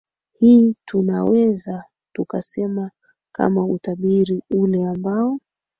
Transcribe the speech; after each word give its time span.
hii 0.39 0.75
tunaweza 0.85 1.83
tukasema 2.15 2.91
kama 3.35 3.65
utabiri 3.65 4.43
ule 4.51 4.87
ambao 4.87 5.39